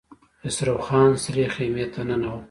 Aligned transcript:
خسرو 0.41 0.75
خان 0.85 1.11
سرې 1.23 1.45
خيمې 1.55 1.85
ته 1.93 2.01
ننوت. 2.07 2.39